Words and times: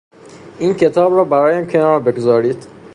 این 0.59 0.73
کتاب 0.73 1.15
را 1.15 1.23
برایم 1.23 1.67
کنار 1.67 1.99
بگذارید. 1.99 2.67